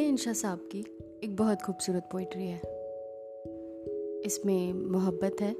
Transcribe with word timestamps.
इंशा 0.00 0.32
साहब 0.32 0.58
की 0.58 0.84
एक 1.24 1.36
बहुत 1.36 1.62
खूबसूरत 1.62 2.08
पोइट्री 2.12 2.46
है। 2.46 2.60
इसमें 4.20 4.72
मोहब्बत 4.72 5.36
है, 5.40 5.52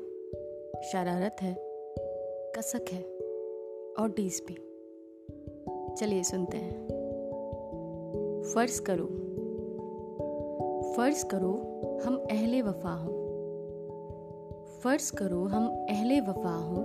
शरारत 0.82 1.36
है, 1.42 1.56
कसक 2.52 2.84
है 2.92 3.02
और 3.98 4.10
टीस 4.16 4.42
भी। 4.48 4.54
चलिए 5.94 6.22
सुनते 6.22 6.56
हैं। 6.56 6.88
फ़र्ज़ 8.42 8.82
करो 8.82 9.04
फ़र्ज़ 10.92 11.26
करो 11.26 11.52
हम 12.04 12.16
अहले 12.16 12.62
वफा 12.62 12.94
हों। 12.94 13.22
फ़र्ज़ 14.80 15.16
करो 15.16 15.44
हम 15.44 15.68
अहले 15.68 16.20
वफा 16.20 16.54
हों। 16.54 16.82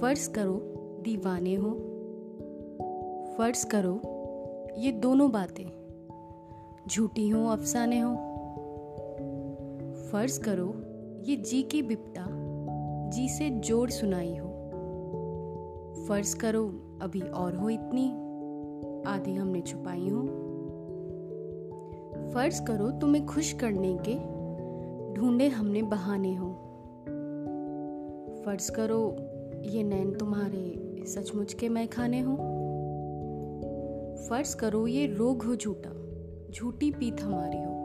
फ़र्ज़ 0.00 0.30
करो 0.30 0.60
दीवाने 1.02 1.54
हों। 1.54 1.74
फ़र्ज़ 3.38 3.66
करो 3.66 4.00
ये 4.76 4.92
दोनों 4.92 5.30
बातें 5.30 5.75
झूठी 6.88 7.28
हों, 7.28 7.48
अफसाने 7.48 8.00
हों। 8.00 8.16
फ़र्ज़ 9.92 10.40
करो, 10.40 10.74
ये 11.24 11.36
जी 11.36 11.62
की 11.62 11.82
बिपता, 11.82 12.26
जी 13.10 13.28
से 13.28 13.50
जोड़ 13.50 13.90
सुनाई 13.90 14.36
हो। 14.36 14.48
फ़र्ज़ 16.08 16.36
करो, 16.36 16.66
अभी 17.02 17.20
और 17.20 17.56
हो 17.56 17.70
इतनी, 17.70 18.08
आधी 19.06 19.34
हमने 19.34 19.60
छुपाई 19.60 20.08
हो। 20.08 20.22
फ़र्ज़ 22.34 22.62
करो, 22.62 22.90
तुम्हें 22.90 23.26
खुश 23.26 23.52
करने 23.52 23.98
के, 24.08 24.14
ढूंढे 25.14 25.48
हमने 25.48 25.82
बहाने 25.82 26.34
हो। 26.34 26.52
फ़र्ज़ 28.46 28.72
करो, 28.72 29.16
ये 29.62 29.82
नैन 29.82 30.14
तुम्हारे 30.14 30.82
सचमुच 31.06 31.52
के 31.52 31.68
मैं 31.68 31.88
खाने 31.88 32.20
हो। 32.20 32.34
फ़र्ज़ 34.28 34.56
करो, 34.56 34.86
ये 34.86 35.06
रोग 35.06 35.42
हो 35.42 35.56
झूठा। 35.56 36.05
झूठी 36.54 36.90
पीत 36.90 37.20
हमारी 37.20 37.58
हो। 37.58 37.76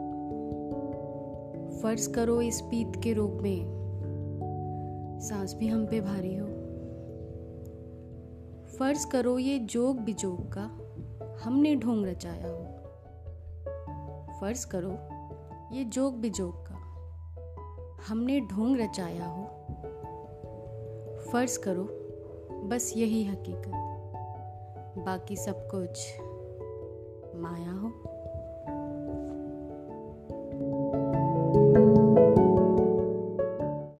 फ़र्ज़ 1.82 2.12
करो 2.12 2.40
इस 2.40 2.60
पीत 2.60 2.92
के 3.02 3.12
रूप 3.12 3.38
में। 3.42 3.82
सांस 5.20 5.54
भी 5.54 5.66
हम 5.66 5.86
पे 5.86 6.00
भारी 6.00 6.36
हो। 6.36 6.46
फ़र्ज़ 8.78 9.06
करो 9.06 9.38
ये 9.38 9.58
जोग 9.58 10.00
बिजोग 10.00 10.52
का 10.58 10.78
हमने 11.44 11.76
ढोंग 11.76 12.06
रचाया 12.06 12.48
हो। 12.48 12.64
फ़र्ज़ 14.40 14.66
करो 14.66 14.98
ये 15.76 15.84
जोग 15.84 16.14
बिजोग 16.14 16.66
का 16.66 16.74
हमने 18.08 18.40
ढोंग 18.40 18.80
रचाया 18.80 19.26
हो। 19.26 19.44
फ़र्ज़ 21.32 21.58
करो 21.58 21.88
बस 22.68 22.92
यही 22.96 23.24
हकीकत। 23.24 23.72
बाकी 24.98 25.36
सब 25.36 25.68
कुछ 25.74 26.20
माया 27.36 27.72
हो। 27.72 28.21